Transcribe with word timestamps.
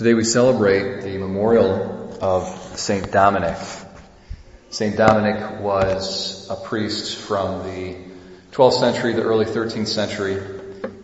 Today 0.00 0.14
we 0.14 0.24
celebrate 0.24 1.02
the 1.02 1.18
memorial 1.18 2.16
of 2.22 2.48
St. 2.78 3.12
Dominic. 3.12 3.58
St. 4.70 4.96
Dominic 4.96 5.60
was 5.60 6.48
a 6.48 6.56
priest 6.56 7.18
from 7.18 7.64
the 7.64 7.96
12th 8.52 8.80
century, 8.80 9.12
the 9.12 9.22
early 9.22 9.44
13th 9.44 9.88
century, 9.88 10.42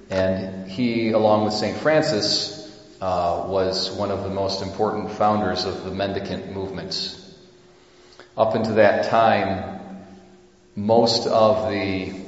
and 0.08 0.66
he, 0.66 1.10
along 1.10 1.44
with 1.44 1.52
St. 1.52 1.76
Francis, 1.76 2.74
uh, 3.02 3.44
was 3.48 3.90
one 3.90 4.10
of 4.10 4.22
the 4.22 4.30
most 4.30 4.62
important 4.62 5.10
founders 5.10 5.66
of 5.66 5.84
the 5.84 5.90
mendicant 5.90 6.54
movement. 6.54 7.20
Up 8.34 8.54
until 8.54 8.76
that 8.76 9.10
time, 9.10 10.06
most 10.74 11.26
of 11.26 11.70
the 11.70 12.18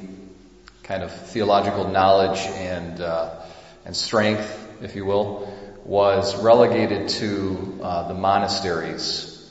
kind 0.83 1.03
of 1.03 1.13
theological 1.31 1.89
knowledge 1.89 2.41
and 2.41 3.01
uh, 3.01 3.41
and 3.87 3.97
strength, 3.97 4.69
if 4.83 4.97
you 4.97 5.07
will, 5.07 5.51
was 5.89 6.37
relegated 6.43 7.09
to 7.09 7.81
uh, 7.83 8.09
the 8.09 8.15
monasteries, 8.15 9.51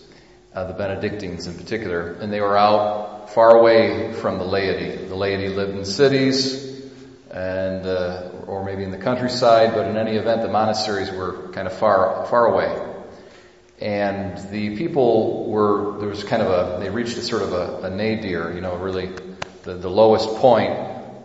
uh, 0.53 0.65
the 0.65 0.73
Benedictines 0.73 1.47
in 1.47 1.55
particular, 1.55 2.11
and 2.13 2.31
they 2.31 2.41
were 2.41 2.55
out 2.55 3.31
far 3.31 3.57
away 3.57 4.13
from 4.13 4.37
the 4.37 4.45
laity. 4.45 5.03
The 5.07 5.15
laity 5.15 5.49
lived 5.49 5.75
in 5.75 5.83
cities 5.83 6.63
and 7.31 7.87
uh, 7.87 8.29
or 8.45 8.63
maybe 8.63 8.83
in 8.83 8.91
the 8.91 8.99
countryside, 8.99 9.73
but 9.73 9.87
in 9.87 9.97
any 9.97 10.15
event, 10.15 10.43
the 10.43 10.47
monasteries 10.47 11.09
were 11.09 11.49
kind 11.53 11.67
of 11.67 11.73
far 11.73 12.27
far 12.27 12.45
away. 12.45 12.83
And 13.81 14.37
the 14.51 14.77
people 14.77 15.49
were 15.49 15.97
there 15.97 16.07
was 16.07 16.23
kind 16.23 16.43
of 16.43 16.49
a 16.49 16.79
they 16.83 16.91
reached 16.91 17.17
a 17.17 17.23
sort 17.23 17.41
of 17.41 17.53
a, 17.53 17.87
a 17.87 17.89
nadir, 17.89 18.53
you 18.53 18.61
know, 18.61 18.75
really 18.75 19.09
the, 19.63 19.73
the 19.73 19.89
lowest 19.89 20.29
point 20.35 20.73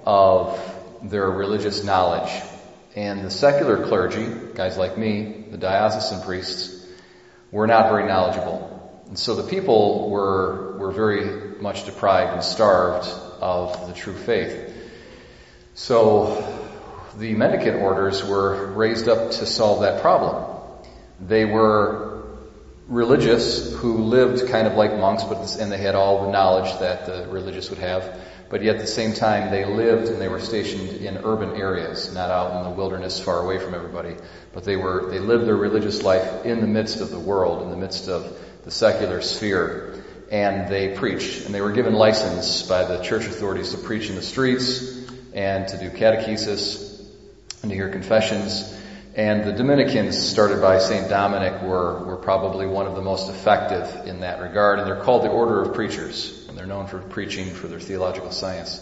of 0.07 0.59
their 1.03 1.31
religious 1.31 1.85
knowledge. 1.85 2.33
And 2.95 3.25
the 3.25 3.31
secular 3.31 3.87
clergy, 3.87 4.29
guys 4.55 4.77
like 4.77 4.99
me, 4.99 5.47
the 5.51 5.57
diocesan 5.57 6.23
priests, 6.23 6.87
were 7.51 7.67
not 7.67 7.89
very 7.89 8.07
knowledgeable. 8.07 9.03
And 9.09 9.19
so 9.19 9.35
the 9.35 9.49
people 9.49 10.11
were, 10.11 10.77
were 10.79 10.91
very 10.91 11.61
much 11.61 11.85
deprived 11.85 12.35
and 12.35 12.45
starved 12.45 13.07
of 13.41 13.89
the 13.89 13.95
true 13.95 14.15
faith. 14.15 14.75
So 15.75 16.69
the 17.19 17.35
mendicant 17.35 17.77
orders 17.77 18.25
were 18.25 18.73
raised 18.73 19.09
up 19.09 19.33
to 19.33 19.47
solve 19.47 19.83
that 19.83 20.03
problem. 20.03 20.59
They 21.21 21.45
were 21.45 22.25
religious 22.89 23.75
who 23.77 23.99
lived 23.99 24.49
kind 24.49 24.67
of 24.67 24.75
like 24.75 24.93
monks, 24.99 25.25
but 25.25 25.57
and 25.57 25.73
they 25.73 25.79
had 25.79 25.95
all 25.95 26.27
the 26.27 26.33
knowledge 26.33 26.79
that 26.81 27.07
the 27.07 27.27
religious 27.29 27.71
would 27.71 27.79
have 27.79 28.21
but 28.53 28.63
yet 28.63 28.77
at 28.77 28.83
the 28.83 28.87
same 28.87 29.15
time 29.15 29.51
they 29.51 29.65
lived 29.65 30.09
and 30.09 30.21
they 30.21 30.29
were 30.29 30.39
stationed 30.39 30.91
in 31.01 31.17
urban 31.25 31.57
areas, 31.57 32.13
not 32.13 32.31
out 32.31 32.59
in 32.59 32.71
the 32.71 32.77
wilderness 32.77 33.19
far 33.19 33.41
away 33.41 33.59
from 33.59 33.75
everybody, 33.75 34.15
but 34.53 34.63
they 34.63 34.77
were, 34.77 35.11
they 35.11 35.21
lived 35.21 35.47
their 35.47 35.57
religious 35.57 36.03
life 36.03 36.45
in 36.45 36.61
the 36.61 36.67
midst 36.67 37.01
of 37.01 37.11
the 37.11 37.19
world, 37.19 37.63
in 37.63 37.71
the 37.71 37.79
midst 37.79 38.09
of 38.09 38.39
the 38.65 38.71
secular 38.71 39.23
sphere. 39.23 40.05
And 40.31 40.69
they 40.69 40.95
preached, 40.95 41.47
and 41.47 41.55
they 41.55 41.63
were 41.63 41.73
given 41.73 41.95
license 41.95 42.61
by 42.61 42.85
the 42.85 43.03
church 43.03 43.25
authorities 43.25 43.71
to 43.71 43.79
preach 43.79 44.11
in 44.11 44.17
the 44.17 44.23
streets 44.23 44.83
and 45.33 45.67
to 45.69 45.79
do 45.79 45.89
catechesis 45.89 47.01
and 47.63 47.71
to 47.71 47.75
hear 47.75 47.89
confessions. 47.89 48.71
And 49.15 49.45
the 49.45 49.53
Dominicans, 49.53 50.19
started 50.19 50.61
by 50.61 50.79
St. 50.79 51.09
Dominic, 51.09 51.63
were, 51.63 52.03
were 52.05 52.17
probably 52.17 52.67
one 52.67 52.87
of 52.87 52.95
the 52.95 53.03
most 53.03 53.29
effective 53.29 54.07
in 54.07 54.21
that 54.21 54.41
regard, 54.41 54.79
and 54.79 54.89
they're 54.89 55.03
called 55.03 55.25
the 55.25 55.29
Order 55.29 55.63
of 55.63 55.75
Preachers 55.75 56.43
and 56.53 56.59
they're 56.59 56.67
known 56.67 56.87
for 56.87 56.99
preaching 56.99 57.47
for 57.47 57.67
their 57.67 57.81
theological 57.81 58.31
science. 58.31 58.79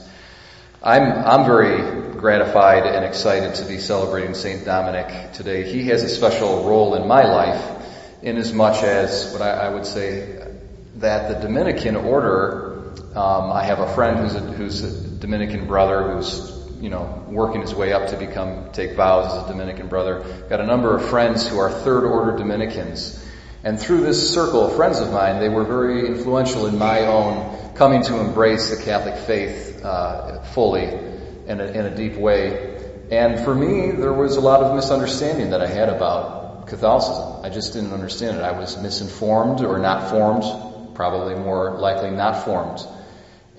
I'm, 0.83 1.05
I'm 1.05 1.45
very 1.45 2.11
gratified 2.15 2.85
and 2.85 3.05
excited 3.05 3.55
to 3.57 3.65
be 3.65 3.79
celebrating 3.79 4.35
St. 4.35 4.65
Dominic 4.65 5.35
today. 5.35 5.71
He 5.71 5.85
has 5.85 6.03
a 6.03 6.09
special 6.09 6.65
role 6.69 6.97
in 6.97 7.07
my 7.07 7.23
life 7.23 7.87
in 8.23 8.39
as 8.39 8.53
much 8.53 8.83
as 8.83 9.33
what 9.33 9.41
I, 9.41 9.51
I 9.51 9.69
would 9.69 9.87
say 9.87 10.49
that 10.97 11.29
the 11.29 11.47
Dominican 11.47 11.95
order, 11.95 12.93
um, 13.15 13.53
I 13.53 13.63
have 13.63 13.79
a 13.79 13.95
friend 13.95 14.19
who's 14.19 14.35
a, 14.35 14.41
who's 14.41 14.83
a 14.83 15.19
Dominican 15.21 15.69
brother 15.69 16.15
who's 16.15 16.60
you 16.81 16.89
know, 16.89 17.25
working 17.29 17.61
his 17.61 17.75
way 17.75 17.93
up 17.93 18.09
to 18.11 18.17
become, 18.17 18.73
take 18.73 18.97
vows 18.97 19.27
as 19.27 19.45
a 19.45 19.53
Dominican 19.53 19.89
brother. 19.89 20.47
Got 20.49 20.61
a 20.61 20.67
number 20.67 20.97
of 20.97 21.09
friends 21.09 21.47
who 21.47 21.59
are 21.59 21.71
third 21.71 22.05
order 22.05 22.37
Dominicans. 22.39 23.27
And 23.63 23.79
through 23.79 24.01
this 24.01 24.33
circle 24.33 24.65
of 24.65 24.77
friends 24.77 25.01
of 25.01 25.13
mine, 25.13 25.39
they 25.39 25.51
were 25.51 25.65
very 25.65 26.07
influential 26.07 26.67
in 26.67 26.79
my 26.79 27.01
own 27.07 27.75
coming 27.75 28.03
to 28.05 28.19
embrace 28.19 28.75
the 28.75 28.83
Catholic 28.83 29.17
faith 29.27 29.85
uh, 29.85 30.43
fully 30.43 30.85
in 30.85 31.61
a, 31.61 31.65
in 31.65 31.87
a 31.87 31.95
deep 31.95 32.15
way. 32.15 32.79
And 33.11 33.45
for 33.45 33.55
me, 33.55 33.91
there 33.91 34.13
was 34.13 34.37
a 34.37 34.41
lot 34.41 34.63
of 34.63 34.75
misunderstanding 34.75 35.51
that 35.51 35.61
I 35.61 35.67
had 35.67 35.89
about 35.89 36.69
Catholicism. 36.69 37.45
I 37.45 37.51
just 37.51 37.75
didn't 37.75 37.93
understand 37.93 38.39
it. 38.39 38.43
I 38.43 38.53
was 38.53 38.81
misinformed 38.81 39.61
or 39.63 39.79
not 39.79 40.11
formed, 40.11 40.95
probably 40.95 41.35
more 41.35 41.73
likely 41.73 42.11
not 42.11 42.45
formed. 42.45 42.81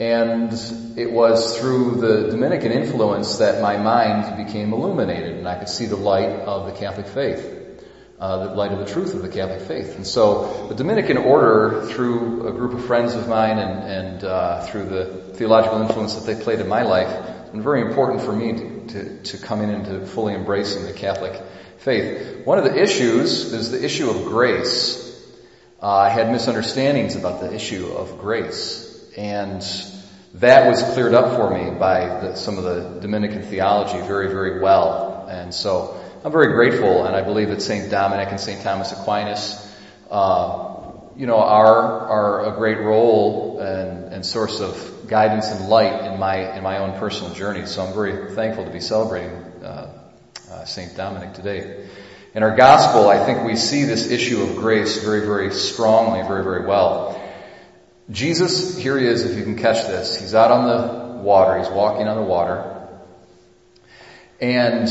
And 0.02 0.52
it 0.98 1.12
was 1.12 1.60
through 1.60 2.02
the 2.02 2.32
Dominican 2.32 2.72
influence 2.72 3.38
that 3.38 3.62
my 3.62 3.78
mind 3.78 4.46
became 4.46 4.74
illuminated 4.74 5.38
and 5.38 5.48
I 5.48 5.60
could 5.60 5.70
see 5.70 5.86
the 5.86 5.96
light 5.96 6.32
of 6.32 6.66
the 6.66 6.72
Catholic 6.74 7.06
faith 7.06 7.60
uh, 8.22 8.50
the 8.50 8.54
light 8.54 8.72
of 8.72 8.78
the 8.78 8.86
truth 8.86 9.16
of 9.16 9.24
the 9.24 9.30
Catholic 9.30 9.62
faith. 9.62 9.96
And 9.96 10.06
so 10.06 10.68
the 10.70 10.76
Dominican 10.76 11.18
order, 11.18 11.88
through 11.88 12.48
a 12.48 12.52
group 12.52 12.74
of 12.74 12.86
friends 12.86 13.16
of 13.16 13.28
mine 13.28 13.58
and, 13.58 13.84
and 13.84 14.24
uh, 14.24 14.62
through 14.68 14.86
the 14.86 15.06
theological 15.34 15.82
influence 15.82 16.14
that 16.14 16.32
they 16.32 16.42
played 16.42 16.60
in 16.60 16.68
my 16.68 16.84
life, 16.84 17.10
has 17.10 17.64
very 17.64 17.82
important 17.82 18.22
for 18.22 18.32
me 18.32 18.54
to, 18.54 18.88
to, 18.90 19.24
to 19.24 19.38
come 19.40 19.62
in 19.62 19.72
into 19.72 20.06
fully 20.06 20.36
embracing 20.36 20.86
the 20.86 20.94
Catholic 20.94 21.42
faith. 21.80 22.46
One 22.46 22.60
of 22.60 22.64
the 22.64 22.80
issues 22.80 23.52
is 23.52 23.72
the 23.72 23.84
issue 23.84 24.12
of 24.12 24.26
grace. 24.26 25.10
Uh, 25.82 25.92
I 25.92 26.10
had 26.10 26.32
misunderstandings 26.32 27.16
about 27.16 27.42
the 27.42 27.52
issue 27.52 27.88
of 27.88 28.20
grace. 28.20 28.91
And 29.18 29.62
that 30.36 30.70
was 30.70 30.82
cleared 30.82 31.14
up 31.14 31.36
for 31.36 31.50
me 31.50 31.78
by 31.78 32.06
the, 32.22 32.36
some 32.36 32.58
of 32.58 32.64
the 32.64 33.00
Dominican 33.02 33.44
theology 33.44 34.00
very, 34.08 34.28
very 34.28 34.62
well. 34.62 35.28
And 35.30 35.54
so 35.54 36.02
I'm 36.24 36.32
very 36.32 36.54
grateful, 36.54 37.06
and 37.06 37.16
I 37.16 37.22
believe 37.22 37.50
that 37.50 37.62
St. 37.62 37.90
Dominic 37.92 38.30
and 38.30 38.40
St. 38.40 38.62
Thomas 38.62 38.92
Aquinas, 38.92 39.76
uh, 40.10 40.72
you 41.18 41.26
know, 41.26 41.38
are, 41.38 42.08
are 42.08 42.54
a 42.54 42.58
great 42.58 42.80
role 42.80 43.60
and, 43.60 44.14
and 44.14 44.26
source 44.26 44.62
of 44.62 45.08
guidance 45.08 45.48
and 45.48 45.68
light 45.68 46.06
in 46.12 46.20
my, 46.20 46.56
in 46.56 46.64
my 46.64 46.78
own 46.78 46.98
personal 47.00 47.34
journey. 47.34 47.66
So 47.66 47.86
I'm 47.86 47.94
very 47.94 48.34
thankful 48.34 48.66
to 48.66 48.72
be 48.72 48.80
celebrating 48.80 49.32
uh, 49.64 49.94
uh, 50.50 50.66
St. 50.66 50.96
Dominic 50.96 51.34
today. 51.34 51.88
In 52.34 52.44
our 52.44 52.56
gospel, 52.56 53.10
I 53.10 53.26
think 53.26 53.44
we 53.44 53.58
see 53.58 53.84
this 53.84 54.10
issue 54.10 54.42
of 54.42 54.56
grace 54.56 55.04
very, 55.04 55.22
very 55.22 55.52
strongly, 55.52 56.22
very, 56.22 56.44
very 56.44 56.66
well. 56.66 57.21
Jesus, 58.12 58.78
here 58.78 58.98
he 58.98 59.08
is, 59.08 59.24
if 59.26 59.38
you 59.38 59.44
can 59.44 59.58
catch 59.58 59.88
this. 59.88 60.20
He's 60.20 60.36
out 60.36 60.52
on 60.52 60.68
the 60.68 61.22
water. 61.22 61.60
He's 61.60 61.70
walking 61.70 62.08
on 62.08 62.18
the 62.18 62.24
water. 62.24 62.68
And 64.40 64.90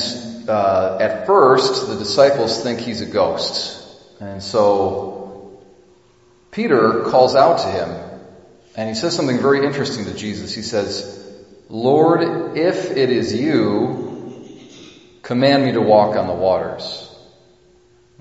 uh, 0.48 0.98
at 1.00 1.26
first, 1.26 1.88
the 1.88 1.96
disciples 1.96 2.62
think 2.62 2.80
he's 2.80 3.00
a 3.00 3.06
ghost. 3.06 3.78
And 4.20 4.42
so 4.42 5.60
Peter 6.50 7.04
calls 7.04 7.34
out 7.34 7.58
to 7.58 7.68
him 7.68 8.10
and 8.76 8.88
he 8.88 8.94
says 8.94 9.14
something 9.14 9.38
very 9.38 9.66
interesting 9.66 10.04
to 10.04 10.14
Jesus. 10.14 10.54
He 10.54 10.62
says, 10.62 11.16
Lord, 11.68 12.56
if 12.56 12.92
it 12.96 13.10
is 13.10 13.34
you, 13.34 14.48
command 15.22 15.64
me 15.64 15.72
to 15.72 15.80
walk 15.80 16.16
on 16.16 16.26
the 16.26 16.34
waters. 16.34 17.08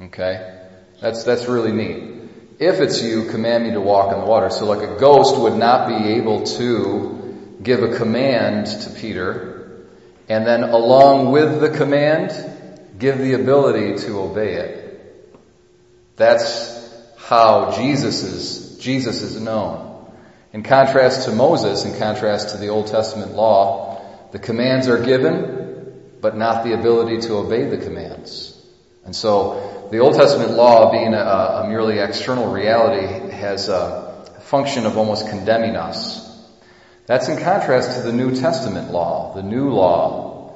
Okay? 0.02 0.66
That's, 1.02 1.24
that's 1.24 1.46
really 1.46 1.72
neat. 1.72 2.19
If 2.60 2.82
it's 2.82 3.02
you, 3.02 3.30
command 3.30 3.64
me 3.64 3.72
to 3.72 3.82
walk 3.82 4.14
on 4.14 4.20
the 4.20 4.26
water. 4.26 4.50
So 4.50 4.66
like 4.66 4.88
a 4.88 5.00
ghost 5.00 5.38
would 5.38 5.56
not 5.56 5.88
be 5.88 6.14
able 6.14 6.44
to 6.44 7.58
give 7.64 7.82
a 7.84 7.96
command 7.96 8.68
to 8.68 8.90
Peter 8.92 9.60
and 10.30 10.46
then 10.46 10.64
along 10.64 11.32
with 11.32 11.60
the 11.60 11.72
command, 11.72 12.32
give 13.00 13.18
the 13.18 13.34
ability 13.34 13.98
to 14.06 14.20
obey 14.20 14.54
it. 14.54 15.36
That's 16.16 16.78
how 17.18 17.72
Jesus 17.72 18.22
is, 18.24 18.78
Jesus 18.78 19.24
is 19.24 19.42
known. 19.42 19.88
In 20.54 20.62
contrast 20.62 21.26
to 21.26 21.32
Moses, 21.32 21.84
in 21.84 21.98
contrast 21.98 22.50
to 22.50 22.58
the 22.58 22.70
Old 22.70 22.88
Testament 22.88 23.34
law, 23.34 24.02
the 24.32 24.40
commands 24.40 24.88
are 24.88 25.04
given, 25.04 26.04
but 26.22 26.38
not 26.38 26.64
the 26.64 26.74
ability 26.74 27.22
to 27.22 27.38
obey 27.38 27.66
the 27.66 27.78
commands. 27.78 28.56
And 29.10 29.16
so, 29.16 29.88
the 29.90 29.98
Old 29.98 30.14
Testament 30.14 30.52
law, 30.52 30.92
being 30.92 31.16
a, 31.16 31.18
a 31.18 31.68
merely 31.68 31.98
external 31.98 32.52
reality, 32.52 33.32
has 33.32 33.68
a 33.68 34.24
function 34.42 34.86
of 34.86 35.00
almost 35.00 35.28
condemning 35.30 35.76
us 35.76 36.30
that's 37.08 37.28
in 37.28 37.40
contrast 37.40 37.98
to 37.98 38.04
the 38.04 38.14
New 38.14 38.36
Testament 38.36 38.92
law, 38.92 39.34
the 39.34 39.42
new 39.42 39.72
law 39.72 40.54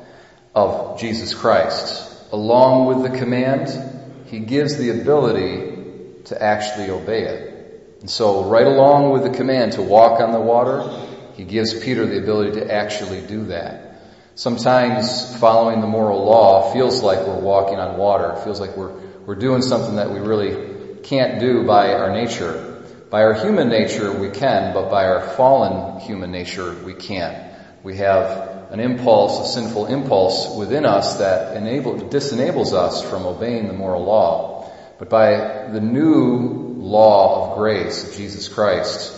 of 0.54 1.00
Jesus 1.00 1.34
Christ. 1.34 2.08
Along 2.32 2.86
with 2.86 3.12
the 3.12 3.18
command, 3.18 3.70
he 4.28 4.38
gives 4.38 4.78
the 4.78 5.02
ability 5.02 6.22
to 6.26 6.40
actually 6.40 6.92
obey 6.92 7.24
it. 7.24 7.98
And 8.02 8.08
so 8.08 8.44
right 8.44 8.68
along 8.68 9.14
with 9.14 9.24
the 9.24 9.36
command 9.36 9.72
to 9.72 9.82
walk 9.82 10.22
on 10.22 10.32
the 10.32 10.40
water, 10.40 11.08
he 11.34 11.44
gives 11.44 11.74
Peter 11.84 12.06
the 12.06 12.20
ability 12.20 12.60
to 12.60 12.72
actually 12.72 13.22
do 13.22 13.46
that. 13.46 13.93
Sometimes 14.36 15.38
following 15.38 15.80
the 15.80 15.88
moral 15.88 16.26
law 16.26 16.74
feels 16.74 17.04
like 17.04 17.20
we're 17.20 17.40
walking 17.40 17.78
on 17.78 17.98
water. 17.98 18.32
It 18.32 18.44
feels 18.44 18.60
like 18.60 18.76
we're, 18.76 18.92
we're 19.28 19.36
doing 19.36 19.62
something 19.62 19.98
that 19.98 20.10
we 20.10 20.20
really 20.20 20.98
can't 21.04 21.40
do 21.40 21.68
by 21.68 21.94
our 21.94 22.12
nature. 22.12 22.84
By 23.12 23.22
our 23.22 23.36
human 23.36 23.70
nature 23.70 24.12
we 24.12 24.32
can, 24.32 24.74
but 24.74 24.90
by 24.90 25.06
our 25.06 25.22
fallen 25.22 26.00
human 26.00 26.32
nature 26.32 26.74
we 26.84 26.96
can't. 26.96 27.54
We 27.84 27.98
have 27.98 28.72
an 28.72 28.80
impulse, 28.80 29.50
a 29.50 29.54
sinful 29.54 29.86
impulse 29.86 30.58
within 30.58 30.84
us 30.84 31.20
that 31.20 31.56
enable, 31.56 32.00
disenables 32.00 32.74
us 32.74 33.08
from 33.08 33.28
obeying 33.28 33.68
the 33.68 33.74
moral 33.74 34.04
law. 34.04 34.72
But 34.98 35.12
by 35.12 35.68
the 35.72 35.80
new 35.80 36.74
law 36.80 37.52
of 37.52 37.58
grace 37.58 38.10
of 38.10 38.16
Jesus 38.16 38.48
Christ, 38.48 39.16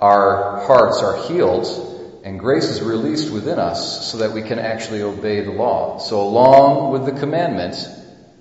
our 0.00 0.66
hearts 0.66 1.04
are 1.04 1.28
healed 1.28 1.95
and 2.26 2.40
grace 2.40 2.64
is 2.64 2.82
released 2.82 3.30
within 3.32 3.60
us 3.60 4.10
so 4.10 4.18
that 4.18 4.32
we 4.32 4.42
can 4.42 4.58
actually 4.58 5.00
obey 5.00 5.42
the 5.42 5.52
law. 5.52 5.98
So 5.98 6.22
along 6.22 6.90
with 6.90 7.06
the 7.06 7.12
commandment 7.12 7.76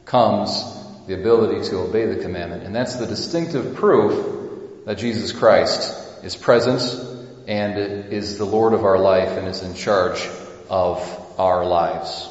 comes 0.05 0.59
the 1.05 1.13
ability 1.13 1.69
to 1.69 1.77
obey 1.81 2.07
the 2.07 2.19
commandment. 2.23 2.63
And 2.63 2.75
that's 2.75 2.95
the 2.95 3.05
distinctive 3.05 3.75
proof 3.75 4.85
that 4.85 4.97
Jesus 4.97 5.31
Christ 5.31 6.23
is 6.23 6.35
present 6.35 6.81
and 7.47 7.77
is 8.11 8.39
the 8.39 8.45
Lord 8.45 8.73
of 8.73 8.83
our 8.83 8.97
life 8.97 9.37
and 9.37 9.47
is 9.47 9.61
in 9.61 9.75
charge 9.75 10.27
of 10.67 11.35
our 11.37 11.63
lives. 11.63 12.27